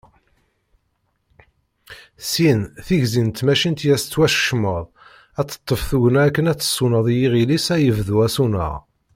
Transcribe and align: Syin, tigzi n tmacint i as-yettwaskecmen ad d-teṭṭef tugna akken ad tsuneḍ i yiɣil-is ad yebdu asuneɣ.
Syin, 2.29 2.61
tigzi 2.85 3.21
n 3.27 3.29
tmacint 3.31 3.85
i 3.87 3.89
as-yettwaskecmen 3.95 4.85
ad 5.39 5.45
d-teṭṭef 5.47 5.81
tugna 5.89 6.21
akken 6.27 6.49
ad 6.51 6.59
tsuneḍ 6.59 7.05
i 7.09 7.15
yiɣil-is 7.19 7.67
ad 7.75 7.81
yebdu 7.83 8.15
asuneɣ. 8.25 8.73